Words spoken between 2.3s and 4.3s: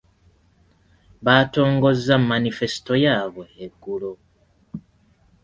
manifesito yaabwe eggulo.